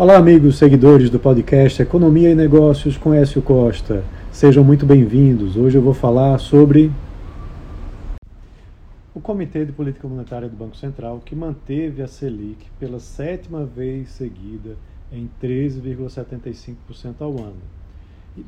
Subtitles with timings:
[0.00, 4.02] Olá, amigos seguidores do podcast Economia e Negócios com Écio Costa.
[4.32, 5.58] Sejam muito bem-vindos.
[5.58, 6.90] Hoje eu vou falar sobre
[9.14, 14.08] o Comitê de Política Monetária do Banco Central, que manteve a Selic pela sétima vez
[14.08, 14.74] seguida
[15.12, 17.60] em 13,75% ao ano,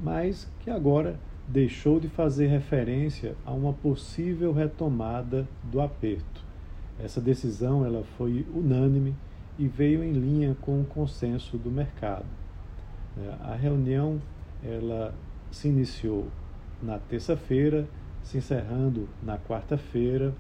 [0.03, 6.41] mas que agora deixou de fazer referência a uma possível retomada do aperto.
[6.99, 9.15] Essa decisão ela foi unânime
[9.59, 12.27] e veio em linha com o consenso do mercado.
[13.17, 14.21] É, a reunião
[14.65, 15.15] ela
[15.51, 16.29] se iniciou
[16.83, 17.87] na terça-feira,
[18.23, 20.35] se encerrando na quarta-feira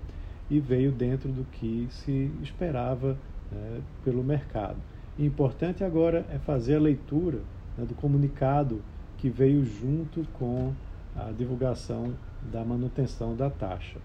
[0.51, 3.17] e veio dentro do que se esperava
[3.51, 4.77] né, pelo mercado.
[5.19, 7.41] Importante agora é fazer a leitura
[7.77, 8.83] né, do comunicado
[9.19, 10.73] que veio junto com
[11.15, 12.15] a divulgação
[12.51, 14.01] da manutenção da taxa.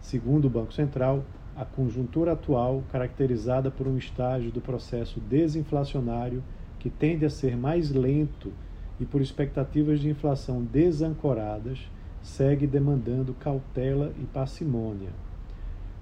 [0.00, 1.24] Segundo o Banco Central,
[1.56, 6.42] a conjuntura atual, caracterizada por um estágio do processo desinflacionário
[6.78, 8.52] que tende a ser mais lento
[9.00, 11.78] e por expectativas de inflação desancoradas,
[12.22, 15.10] segue demandando cautela e parcimônia.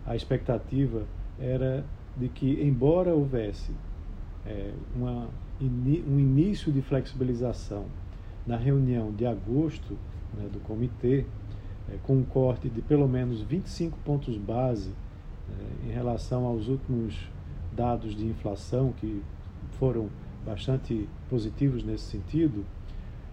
[0.05, 1.05] A expectativa
[1.39, 1.85] era
[2.17, 3.73] de que, embora houvesse
[4.45, 5.29] é, uma,
[5.61, 7.87] um início de flexibilização
[8.47, 9.97] na reunião de agosto
[10.37, 11.25] né, do comitê,
[11.89, 14.93] é, com um corte de pelo menos 25 pontos base
[15.87, 17.29] em relação aos últimos
[17.73, 19.23] dados de inflação, que
[19.79, 20.09] foram
[20.45, 22.65] bastante positivos nesse sentido,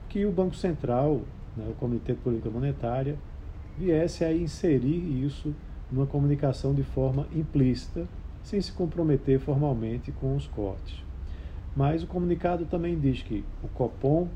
[0.10, 1.22] que o Banco Central,
[1.56, 3.18] né, o Comitê de Política Monetária,
[3.78, 5.54] viesse a inserir isso
[5.92, 8.08] numa comunicação de forma implícita,
[8.44, 11.04] sem se comprometer formalmente com os cortes.
[11.76, 14.28] Mas o comunicado também diz que o Copom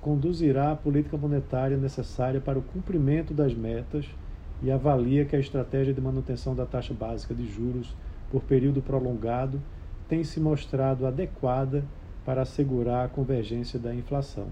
[0.00, 4.06] conduzirá a política monetária necessária para o cumprimento das metas
[4.64, 7.94] e avalia que a estratégia de manutenção da taxa básica de juros
[8.30, 9.60] por período prolongado
[10.08, 11.84] tem se mostrado adequada
[12.24, 14.46] para assegurar a convergência da inflação.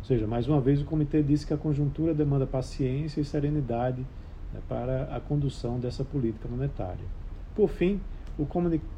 [0.00, 4.04] Ou seja, mais uma vez o comitê disse que a conjuntura demanda paciência e serenidade
[4.52, 7.06] né, para a condução dessa política monetária.
[7.54, 8.00] Por fim,
[8.36, 8.42] o,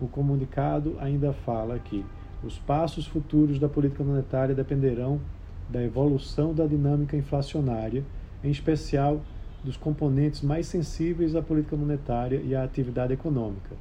[0.00, 2.03] o comunicado ainda fala que
[2.43, 5.21] os passos futuros da política monetária dependerão
[5.69, 8.03] da evolução da dinâmica inflacionária,
[8.43, 9.21] em especial
[9.65, 13.75] dos componentes mais sensíveis à política monetária e à atividade econômica,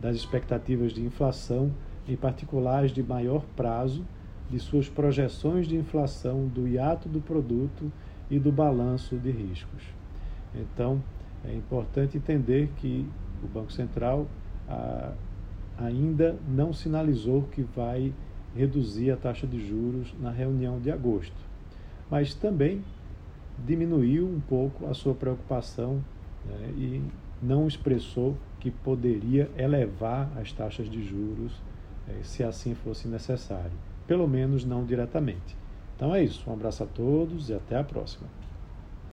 [0.00, 1.70] das expectativas de inflação,
[2.06, 4.04] em particular as de maior prazo,
[4.50, 7.90] de suas projeções de inflação, do hiato do produto
[8.30, 9.82] e do balanço de riscos.
[10.54, 11.02] Então,
[11.44, 13.06] é importante entender que
[13.42, 14.26] o Banco Central
[15.78, 18.12] ainda não sinalizou que vai
[18.54, 21.36] reduzir a taxa de juros na reunião de agosto,
[22.10, 22.82] mas também
[23.58, 26.02] diminuiu um pouco a sua preocupação
[26.44, 27.02] né, e
[27.42, 31.52] não expressou que poderia elevar as taxas de juros
[32.08, 33.72] eh, se assim fosse necessário,
[34.06, 35.56] pelo menos não diretamente.
[35.96, 38.28] Então é isso, um abraço a todos e até a próxima.